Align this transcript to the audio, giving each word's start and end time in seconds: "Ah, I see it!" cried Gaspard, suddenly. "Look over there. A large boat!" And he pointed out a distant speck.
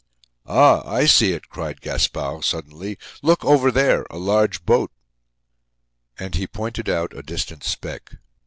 "Ah, 0.47 0.81
I 0.89 1.05
see 1.05 1.31
it!" 1.33 1.47
cried 1.49 1.79
Gaspard, 1.79 2.43
suddenly. 2.43 2.97
"Look 3.21 3.45
over 3.45 3.69
there. 3.71 4.07
A 4.09 4.17
large 4.17 4.65
boat!" 4.65 4.89
And 6.17 6.33
he 6.33 6.47
pointed 6.47 6.89
out 6.89 7.15
a 7.15 7.21
distant 7.21 7.63
speck. 7.63 8.15